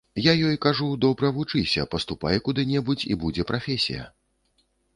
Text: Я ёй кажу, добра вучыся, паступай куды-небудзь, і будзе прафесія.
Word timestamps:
Я 0.27 0.33
ёй 0.47 0.55
кажу, 0.65 0.87
добра 1.03 1.29
вучыся, 1.35 1.85
паступай 1.93 2.41
куды-небудзь, 2.49 3.07
і 3.11 3.21
будзе 3.25 3.47
прафесія. 3.53 4.11